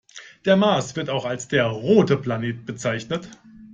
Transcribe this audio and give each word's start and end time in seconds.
Der 0.45 0.57
Mars 0.57 0.95
wird 0.95 1.11
auch 1.11 1.25
als 1.25 1.47
der 1.47 1.67
„rote 1.67 2.17
Planet“ 2.17 2.65
bezeichnet. 2.65 3.29